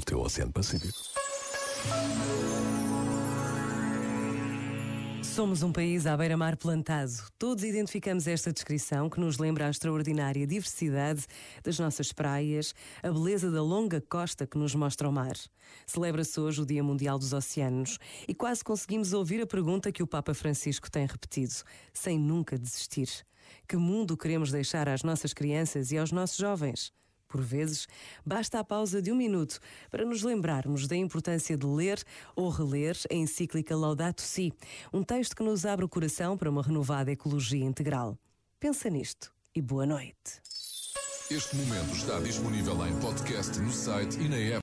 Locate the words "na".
44.28-44.36